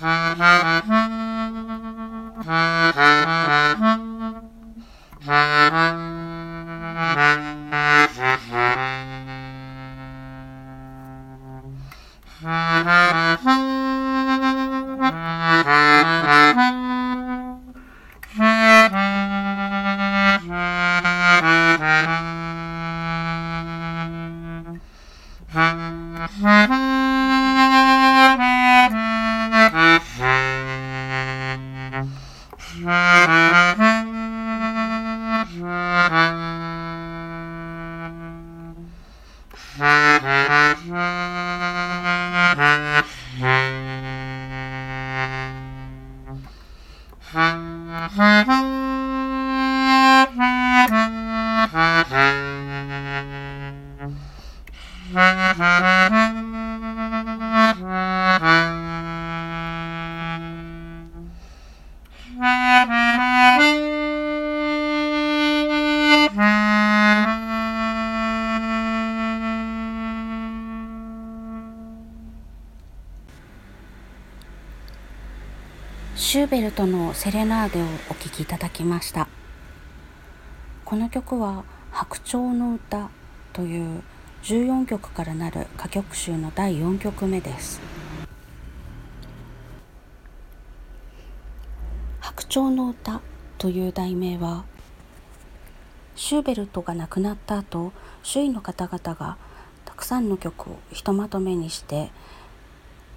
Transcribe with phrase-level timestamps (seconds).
[0.00, 0.38] Mm-hmm.
[32.78, 33.17] Mm-hmm.
[76.20, 79.28] シューベルトのセレナーデをお聴きいただきました。
[80.84, 83.08] この曲は白鳥の歌
[83.52, 84.02] という
[84.42, 87.80] 14曲からなる歌曲集の第4曲目です。
[92.18, 93.20] 白鳥の歌
[93.56, 94.64] という題名は
[96.16, 97.92] シューベルトが亡くなった後
[98.24, 99.36] 周囲の方々が
[99.84, 102.10] たくさんの曲をひとまとめにして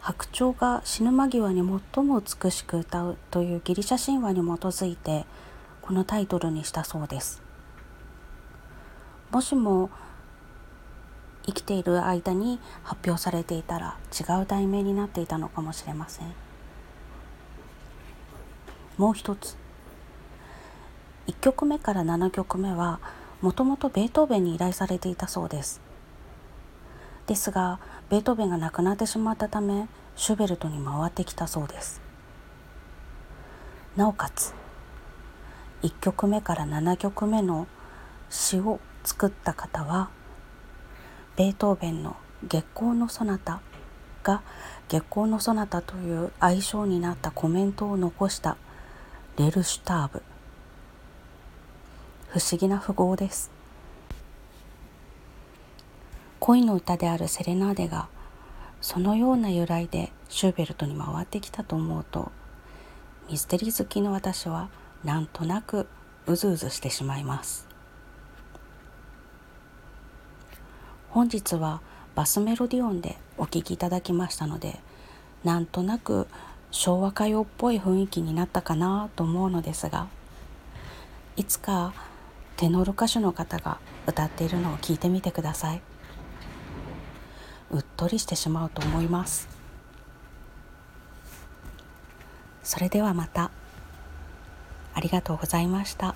[0.00, 1.62] 白鳥が死ぬ間際に
[1.94, 5.26] 最も美しく歌うというギリシャ神話に基づいて
[5.82, 7.42] このタイトルにしたそうです。
[9.30, 9.90] もしも
[11.46, 16.32] 生きている間に発表されていたら違う題名になっていたのかもしれません。
[18.96, 19.56] もう一つ。
[21.26, 23.00] 1曲目から7曲目は
[23.40, 25.89] もともとベートーベンに依頼されていたそうです。
[27.30, 29.86] ですがベートーベンが亡くなってしまったため
[30.16, 32.00] シュベルトに回ってきたそうです。
[33.94, 34.52] なおかつ
[35.84, 37.68] 1曲目から7曲目の
[38.30, 40.10] 詩を作った方は
[41.36, 42.16] ベートーベンの
[42.48, 43.60] 月光のソナタ
[44.24, 44.42] が
[44.88, 48.56] 月光のソナタという愛称になったコメントを残した
[49.38, 50.24] レルシュターブ。
[52.30, 53.59] 不思議な符号です。
[56.40, 58.08] 恋の歌であるセレナーデが
[58.80, 62.32] そのような由来でシューベルトに回ってきたと思うと
[63.28, 64.70] ミステリー好きの私は
[65.04, 65.86] なんとなく
[66.26, 67.68] うずうずしてしまいます
[71.10, 71.82] 本日は
[72.14, 74.80] バスメロディオンでお聴きいただきましたので
[75.44, 76.26] なんとなく
[76.70, 80.08] 昭和歌謡っぽい雰囲気になったかなと思うのですが
[81.36, 81.92] いつか
[82.56, 85.82] テノール歌手の方が歌っているのを聞いてみてください。
[87.70, 89.48] うっとりしてしまうと思います
[92.62, 93.50] それではまた
[94.94, 96.14] ありがとうございました。